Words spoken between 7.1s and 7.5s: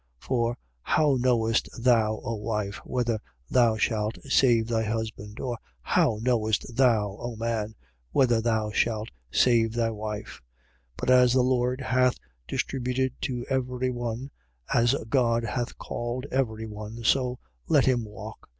O